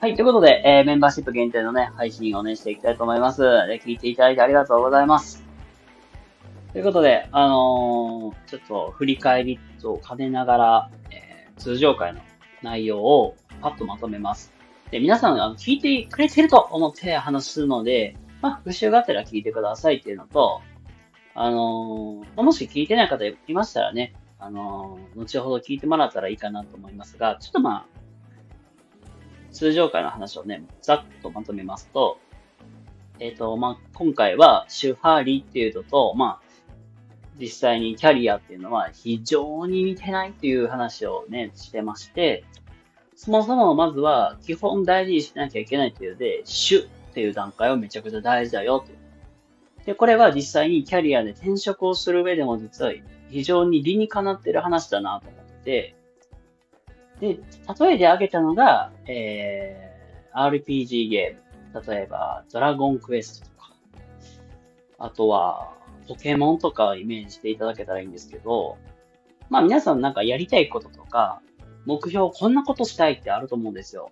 [0.00, 3.40] はい、ということで、えー、メンバーシップ限定のね、配信をね、していきたいと思います。
[3.40, 5.44] で、聞いていただいてありがとうございます。
[6.72, 12.20] ということで、あのーちょっと振り返りと兼ねながら、えー、通常回の
[12.62, 14.52] 内容をパッとまとめます。
[14.92, 20.60] で、皆さん、あの、聞いてくれてると思って話すので、まあ、復習があったら聞いてくださいっていうのと、
[21.34, 27.98] あのーもし聞いてない方いましたらね、あのー後ほど聞いてもらったらいいかなと思いますが、ちょっとまあ、
[29.58, 32.20] 通常回の話をね、ざっとまとめますと、
[33.18, 36.48] えっ、と、まあ、今回は、シュハーリっていうのと、まあ、
[37.40, 42.44] 実際にキャリアっていうのは非常に似てないっていう話をね、してまして、
[43.16, 46.82] そもそもまずは基本大事にしなきゃいけないっていうので、主っ
[47.14, 48.98] ていう段階はめちゃくちゃ大事だよっていう。
[49.86, 52.92] で、これは実際にキャリアで転職をする上でも実は
[53.28, 55.96] 非常に理にかなってる話だなと思って、
[57.20, 57.38] で、
[57.80, 61.86] 例えで挙げたのが、えー、RPG ゲーム。
[61.86, 63.72] 例えば、ドラゴンクエストとか、
[64.98, 65.74] あとは、
[66.08, 68.78] ポケモンとかをイメージしていただけたらいいんですけど、
[69.50, 71.42] まあ皆さんなんかやりたいこととか、
[71.84, 74.10] 目標こんなことしたいってあると思うんですよ。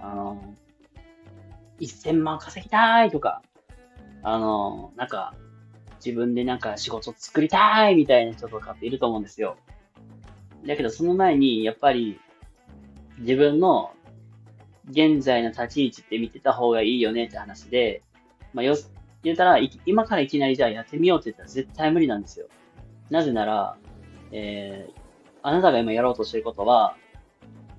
[0.00, 0.54] あの、
[1.80, 3.42] 1000万稼ぎたいとか、
[4.22, 5.34] あの、なんか、
[6.04, 9.56] 自分でなんか仕事作りたいみたいな人とかっていると思うんですよ。
[10.68, 12.20] だけどその前に、やっぱり、
[13.20, 13.92] 自分の
[14.90, 18.02] 現在の立ち位置って見てた方がいいよねって話で、
[18.52, 18.76] まあ、よ、
[19.22, 22.48] 言ったら、今からいきなりじゃあやってみようって言ったら絶対無理なんですよ。
[23.08, 23.76] なぜなら、
[24.30, 25.00] えー、
[25.42, 26.96] あなたが今やろうとしてることは、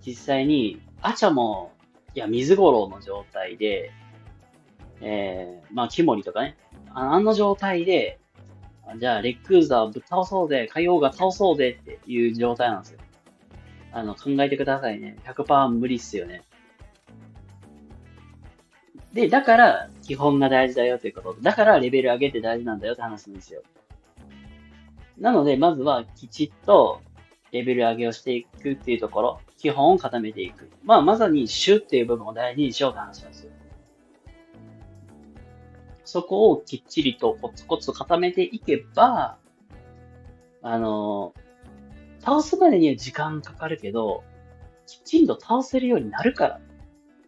[0.03, 1.71] 実際に、アチャも、
[2.15, 3.91] いや、水五郎の状態で、
[4.99, 6.57] えー、まあ、キモリとかね、
[6.91, 8.19] あの状態で、
[8.97, 12.99] じゃあ、レックーザーぶっ倒そうぜ、海王が倒そうぜっていう状態なんですよ。
[13.91, 15.17] あの、考えてくださいね。
[15.25, 16.43] 100%無理っすよね。
[19.13, 21.41] で、だから、基本が大事だよということ。
[21.41, 23.61] だから、レベル上げて大事なんだよって話なんですよ。
[25.17, 27.01] なので、まずは、きちっと、
[27.51, 30.69] レベル上げをしていくっていうところ、基本を固めていく。
[30.83, 33.51] まあ、まさに、主っていう部分を大事にしようって話なんですよ。
[36.09, 39.37] そこをきっちりとコツコツ固めていけば、
[40.63, 41.35] あの、
[42.19, 44.23] 倒すまでには時間かかるけど、
[44.87, 46.61] きちんと倒せるようになるから。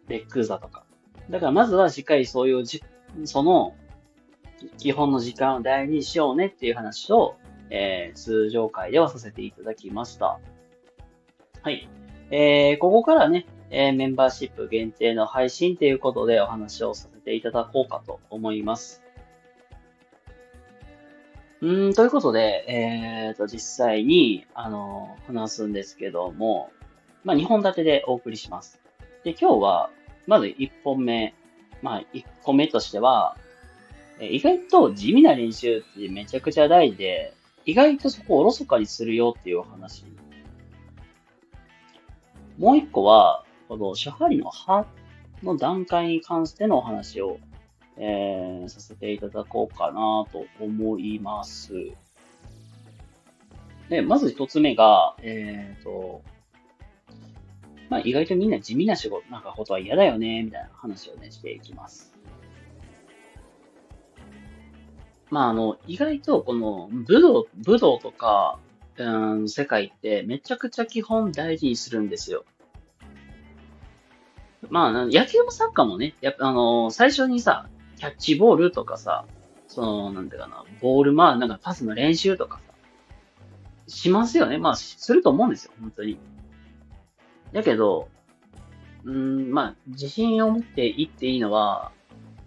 [0.08, 0.84] レックーザとか。
[1.30, 2.82] だからまずはしっかりそういうじ、
[3.24, 3.76] その、
[4.78, 7.36] 基本の時間を大事にしようねっていう話を、
[7.70, 10.40] えー、通常会ではさせていただきました。
[11.62, 11.88] はい。
[12.32, 19.02] えー、ここからね、えーメンバーシップ限定の配信ということでお話をさていただこうかと思います。
[21.60, 26.72] うん、ということで、えーと、実際に、あの、話すんですけども、
[27.22, 28.80] まあ、2本立てでお送りします。
[29.22, 29.90] で、今日は、
[30.26, 31.34] まず1本目、
[31.80, 33.36] まあ、1個目としては、
[34.18, 37.34] え意外と地味な練習ってめちゃくちゃ大事で、
[37.64, 40.04] 意外とそこをおろそかにするよっていうお話。
[42.58, 44.84] もう一個は、このシャハリの歯
[45.42, 47.38] の段階に関してのお話を、
[47.96, 51.72] えー、させていただこうかなと思います。
[53.88, 56.22] で、まず一つ目が、えーと、
[57.90, 62.14] まあ意外とみんな地味な仕事、なんかことは嫌だよね、みたいな話をね、していきます。
[65.28, 68.58] まああの、意外とこの武道、武道とか、
[68.96, 72.44] うん、世界ってめちゃくちゃ基本大事にするんですよ。
[74.72, 77.68] まあ、野球もサッカーもね、やっぱあの最初にさ、
[77.98, 79.26] キャッチボールとかさ、
[79.68, 82.72] その、なんていうかな、ボール、まあ、なんかパスの練習とかさ、
[83.86, 84.56] しますよね。
[84.56, 86.18] まあ、すると思うんですよ、本当に。
[87.52, 88.08] だけど、
[89.04, 91.92] うーん、まあ、自信を持っていっていいのは、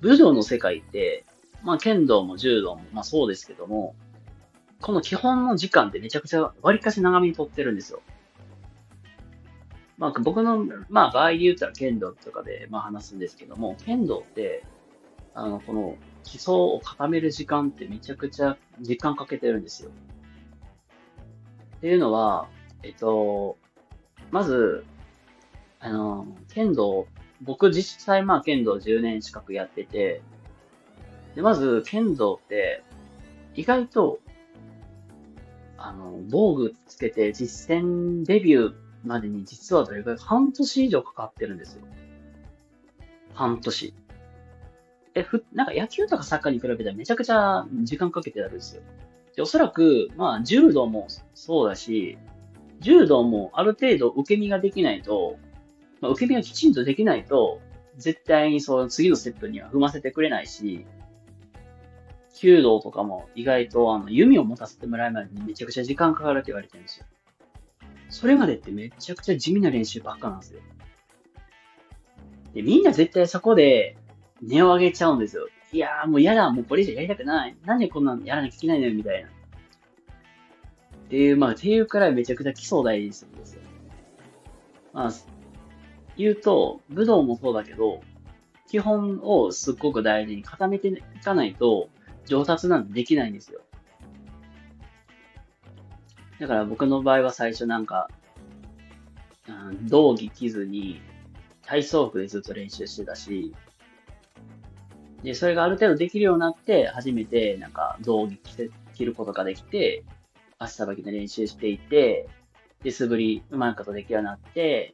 [0.01, 1.25] 武道の世界って、
[1.61, 3.93] まあ、剣道も柔道も、まあそうですけども、
[4.81, 8.01] この基本の時間ってめちゃくちゃ割かし長めに取ってるんですよ。
[9.97, 14.63] まあ僕の、まあ場合で言ったら剣道とかでまあ話すんですけども、剣道って、
[15.33, 19.91] あの、この基礎を固める時間ってめちゃくちゃ時間かけてるんですよ。
[21.77, 22.47] っていうのは、
[22.83, 23.57] えっと、
[24.31, 24.85] まず、
[25.79, 27.07] あの、剣道、
[27.41, 30.21] 僕実際まあ剣道10年近くやってて、
[31.35, 32.83] で、まず剣道って、
[33.55, 34.19] 意外と、
[35.77, 41.81] あの、防具つけて実践デビューまでに実はどれくらい半年以上かかってるんですよ。
[43.33, 43.93] 半年。
[45.13, 48.81] え、ふ、なんか野球とかサッカーに比べたらめちゃくちゃ時間かけてやるんですよ。
[49.35, 52.17] で、おそらく、まあ、柔道もそうだし、
[52.79, 55.37] 柔道もある程度受け身ができないと、
[56.01, 57.61] まあ、受け身がきちんとできないと、
[57.97, 60.85] 絶対にその次のステップには踏ませてくれないし、
[62.33, 67.05] 弓道とかも意外とあの弓を持たせてもらうまでにめちゃくちゃ時間かかるって言われてるんですよ。
[68.09, 70.61] それまでってめちゃくちゃ地味な練習ばっかなんですよ。
[72.53, 73.97] で、みんな絶対そこで
[74.41, 75.47] 値を上げちゃうんですよ。
[75.71, 77.55] いやーもう嫌だ、もうこれ以上やりたくない。
[77.65, 79.29] なんでこんなのやらなきゃいけないのよ、みたいな。
[79.29, 79.31] っ
[81.09, 83.61] ていう、まあ、っていうくらいめちゃくちゃ基礎を大事にするんですよ。
[84.93, 85.11] まあ、
[86.17, 88.01] 言うと、武道もそうだけど、
[88.67, 91.89] 基本をすっごく大事に固めていかないと、
[92.25, 93.61] 上達なんてできないんですよ。
[96.39, 98.09] だから僕の場合は最初なんか、
[99.47, 101.01] うん、道着着ずに、
[101.65, 103.53] 体操服でずっと練習してたし、
[105.23, 110.03] で、それがある程度できるようになって、初めてなんか道着着て着ることができて、
[110.59, 112.27] 足さばきの練習していて、
[112.83, 114.93] で、素振りうまいことできるようになって、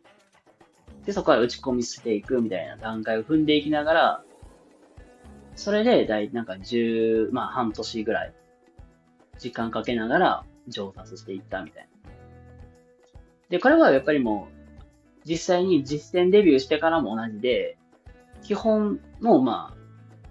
[1.06, 4.24] で、そこから打ち込みしていくみたいな段階を踏んでいきながら、
[5.56, 8.34] それで、だい、なんか10、まあ半年ぐらい、
[9.38, 12.12] 時間かけながら上達していったみたいな。
[13.50, 14.62] で、これはやっぱりもう、
[15.26, 17.78] 実際に実践デビューしてからも同じで、
[18.42, 19.78] 基本の、まあ、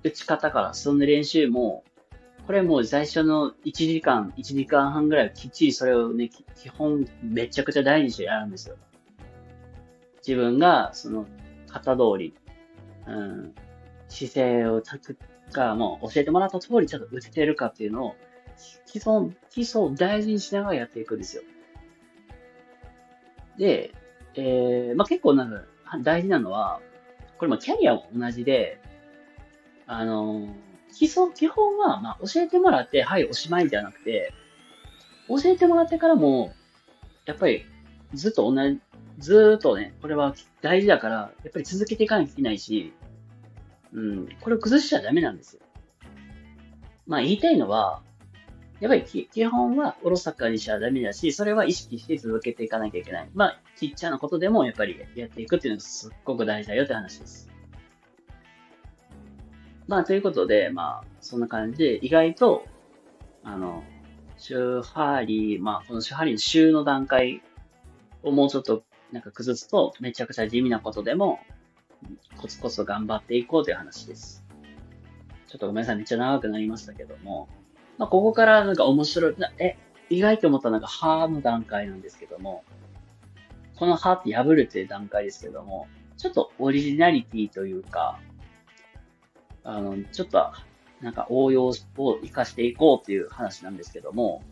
[0.03, 1.85] 打ち方からその練習も、
[2.47, 8.77] これもう最初の1時間、1時間半ぐらいきっちりそれをね、基本めちゃくちゃ大事にしてやるんですよ。
[10.27, 11.27] 自分がその
[11.69, 12.35] 型通り、
[13.07, 13.55] うん、
[14.09, 15.17] 姿勢をたく
[15.53, 18.17] か、もう教えてもらった通りちょっと打ててるかっていうのを、
[18.87, 21.43] 基礎、基礎を大事にしながらやっていくんですよ。
[23.59, 23.93] で、
[24.35, 25.65] えー、まあ、結構なんか
[26.03, 26.81] 大事なのは、
[27.39, 28.81] これもキャリアも同じで、
[29.87, 30.49] あの、
[30.93, 34.33] 基礎、基本は、まあ、教えてもらって、はい、おしまいじゃなくて、
[35.29, 36.53] 教えてもらってからも、
[37.27, 37.65] やっぱり、
[38.15, 38.81] ずっと同じ、
[39.19, 42.93] ずっとね、これは大事だから、やっぱり続けていかなきゃいけないし、
[43.93, 45.63] うん、これを崩しちゃダメなんですよ。
[47.07, 48.03] まあ言いたいのは、
[48.81, 53.29] やっぱり基本はおろそかにしちゃダメだし、それは意識して続けていかなきゃいけない。
[53.35, 57.51] まあ、ちっちゃなことでもやっぱりやっていくっていうのがすっごく大事だよって話です。
[59.87, 62.65] まあ、ということで、まあ、そんな感じで、意外と、
[63.45, 63.83] あの、
[64.39, 67.43] 週ハリー、まあ、この週ハリーの週の段階
[68.23, 68.83] をもうちょっと
[69.13, 71.41] なんか崩すと、めちゃくちゃ地味なことでも、
[72.39, 74.43] コツコツ頑張っていこうという話です。
[75.49, 77.49] ちょっとごめんなさい、めっちゃ長くなりましたけども、
[78.01, 79.77] まあ、ここからなんか面白い、え、
[80.09, 82.65] 意外と思ったのが、歯の段階なんですけども、
[83.77, 85.87] この歯って破るっていう段階ですけども、
[86.17, 88.19] ちょっとオリジナリティというか、
[89.65, 90.51] あの、ちょっと、
[91.03, 91.73] なんか応用を
[92.23, 94.43] 活かしていこうっていう話なんですけども、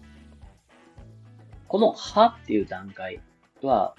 [1.68, 3.22] この歯っていう段階
[3.62, 3.94] は、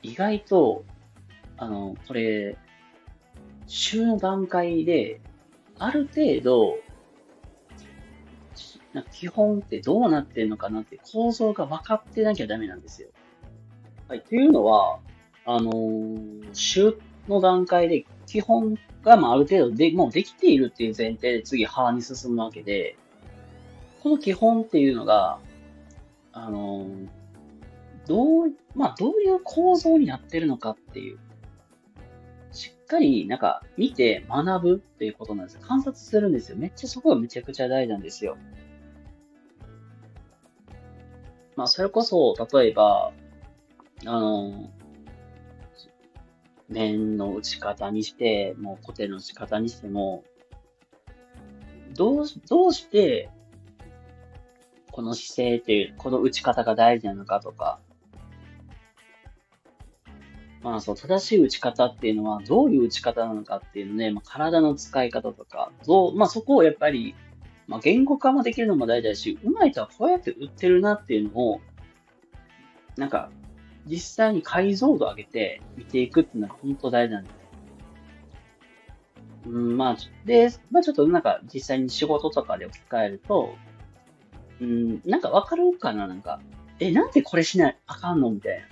[0.00, 0.86] 意外と、
[1.58, 2.56] あの、これ、
[3.66, 5.20] 週の段階で、
[5.78, 6.78] ある程度、
[8.98, 13.08] な基本ってどうなってるのかなって構造が分かってなきゃダメなんですよ。
[14.08, 14.22] はい。
[14.22, 14.98] というのは、
[15.44, 16.98] あのー、週
[17.28, 22.96] の段階で基本が、まあ、ある程度で、もうできているっていう前提で次、派に進むわけで、
[24.02, 25.38] この基本っていうのが、
[26.32, 27.08] あのー、
[28.06, 31.18] どう、まあ、どういう構造になってるのかっていう、
[32.52, 35.60] しっかり、なんか、見て学ぶっていうことなんですよ。
[35.62, 36.56] 観察するんですよ。
[36.56, 38.38] めっちゃそこがめちゃくちゃ大事なんですよ。
[41.58, 43.12] まあ、それこそ、例えば、
[44.06, 44.70] あの、
[46.68, 50.22] 面の打ち方にして、もう固定の打ち方にしても、
[51.96, 53.28] どう、どうして、
[54.92, 57.80] この姿勢っていう、この打ち方が大事なのかとか、
[60.62, 67.16] まあそう、正しい打ち方っていうのはどういう打ち方なのかっていうのね、まあ、体の使い方とか、どう、まあそこをやっぱり、
[67.68, 71.60] まあ言語化もできるのも大事だし、うまい人はこうやって打ってるなっていうのを、
[72.96, 73.30] なんか、
[73.86, 77.30] 実際に解像度上げて見ていくっていうのが本当大事なんで。
[79.46, 79.96] うん、まあ、
[80.26, 83.54] で、まあちょっとなんか実際に仕事とかで置き換えると、
[84.60, 86.06] うん、なんかわかるかな？
[86.06, 86.40] なんか、
[86.80, 88.30] え、なんでこれしないあかんの？
[88.30, 88.62] みたい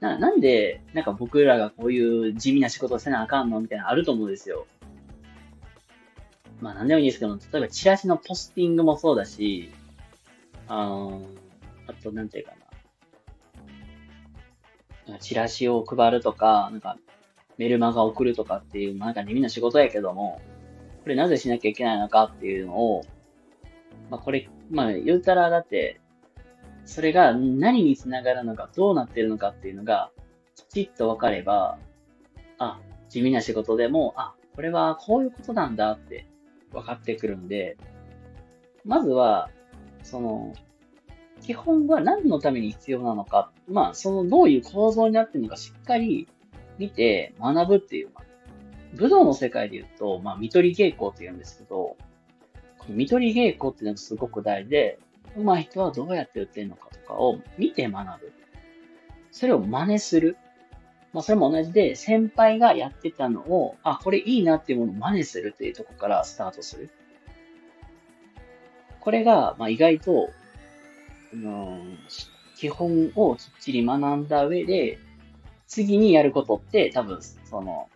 [0.00, 0.16] な。
[0.16, 3.60] な、なんで、なんか僕らがこういう地味な仕事をせなあかんの？
[3.60, 4.66] みたいなあると思うんですよ。
[6.62, 9.72] まあなんでもいいですけど、例えばチラシのポスティングもそうだし、
[10.68, 11.22] あの
[11.88, 12.52] あとなんていうか
[15.08, 15.18] な。
[15.18, 16.96] チラシを配るとか、なんか
[17.58, 20.40] メルマガ送るとかっていう、まあなんか地味な仕事やけども、
[21.02, 23.04] これなぜしなきゃいけないのかっていうのを、
[24.08, 26.00] まあこれ、まあ言うたらだって、
[26.84, 30.12] それが何につながるのか、どうなってるのかっていうのが、
[30.54, 31.76] きちっと分かれば、
[32.58, 32.78] あ、
[33.08, 36.26] 地味な仕事でも、あ、これはこういうことなんだって
[36.72, 37.76] 分かってくるんで、
[38.84, 39.50] まずは、
[40.02, 40.54] その、
[41.40, 46.28] 基本は何のために必要なのか、まあ、そのどういう構造になってるのかしっかり
[46.78, 48.10] 見て学ぶっていう、
[48.94, 51.96] 武道の世界で言うと、まあ、見取り稽古って言うんですけど、
[52.78, 54.98] この見取り稽古っていうのがすごく大事で、
[55.36, 58.32] 上手い人はどうやって売ってるのかとかを見て学ぶ。
[59.30, 60.36] それを真似する。
[61.12, 66.90] まあ、それも同じで、先輩がやってたのを、あ、これいいなっていうものを真似するっていうとこからスタートする。
[69.00, 70.30] これが、まあ、意外と、
[71.34, 71.98] うん、
[72.56, 74.98] 基本をきっちり学んだ上で、
[75.66, 77.88] 次にやることって多分、その、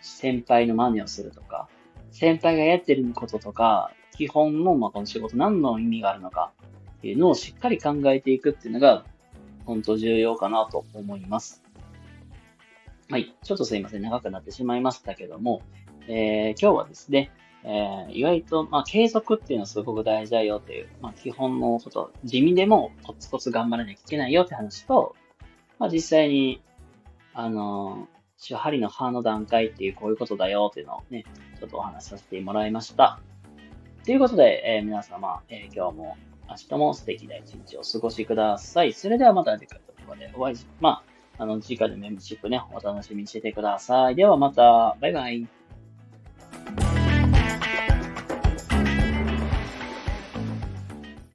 [0.00, 1.68] 先輩の真似をするとか、
[2.10, 6.52] 先輩がやってることとか、基本の、まあ、この仕事何の意味があるのか
[6.98, 9.04] っていうのをしっかり考えていくっていうのが、
[9.64, 11.62] 本当重要かなと思います。
[13.12, 13.34] はい。
[13.44, 14.00] ちょっとすいません。
[14.00, 15.60] 長くなってしまいましたけども、
[16.08, 17.30] えー、今日はですね、
[17.62, 25.14] えー、意外と、まあ、継続っていうのはすごく大事だよっていう、まあ、基本のこと、地味でもコツコツ頑張らなきゃいけないよって話と、
[25.78, 26.62] まあ、実際に、
[27.34, 31.26] あのー、針の刃の段階っていうこういうことだよっていうのをね、
[31.60, 33.20] ちょっとお話しさせてもらいました。
[34.06, 36.16] ということで、えー、皆様、えー、今日も
[36.48, 38.94] 明日も素敵な一日をお過ごしください。
[38.94, 41.11] それではまた次回の動画でお会いし、まあ、
[41.42, 44.14] あの、次回のメンバーシップね、お楽しみにしててください。
[44.14, 45.48] ではまた、バイバイ。